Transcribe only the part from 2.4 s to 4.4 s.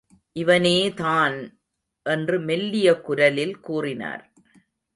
மெல்லிய குரலில் கூறினார்.